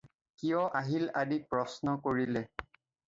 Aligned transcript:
কিয় 0.43 0.61
আহিল 0.79 1.05
আদি 1.21 1.37
প্ৰশ্ন 1.51 1.95
কৰিলে। 2.09 2.47